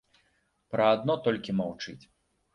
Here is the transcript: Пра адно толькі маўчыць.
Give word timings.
Пра 0.75 0.87
адно 0.93 1.17
толькі 1.29 1.57
маўчыць. 1.61 2.01